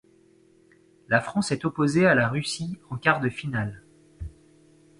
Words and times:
La 1.09 1.21
France 1.21 1.51
est 1.51 1.63
opposée 1.63 2.07
à 2.07 2.15
la 2.15 2.27
Russie 2.27 2.79
en 2.89 2.97
quart 2.97 3.19
de 3.19 3.29
finale. 3.29 3.83